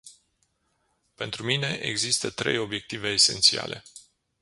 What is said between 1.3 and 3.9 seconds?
mine, există trei obiective esențiale.